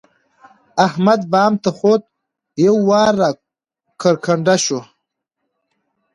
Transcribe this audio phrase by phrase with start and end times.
[0.85, 2.03] احمد بام ته خوت؛
[2.65, 3.29] یو وار را
[4.01, 4.79] کرکنډه شو.